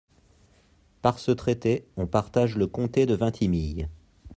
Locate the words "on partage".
1.95-2.57